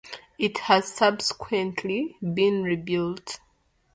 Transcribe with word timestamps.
It 0.39 0.57
has 0.61 0.91
subsequently 0.91 2.17
been 2.33 2.63
rebuilt. 2.63 3.37